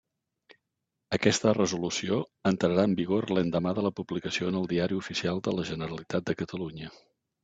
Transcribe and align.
Aquesta 1.17 1.51
resolució 1.57 2.15
entrarà 2.51 2.85
en 2.89 2.95
vigor 2.99 3.27
l'endemà 3.39 3.73
de 3.81 3.83
la 3.89 3.91
publicació 3.99 4.49
en 4.55 4.57
el 4.63 4.65
Diari 4.73 4.97
Oficial 5.01 5.43
de 5.49 5.53
la 5.59 5.67
Generalitat 5.71 6.25
de 6.31 6.37
Catalunya. 6.41 6.91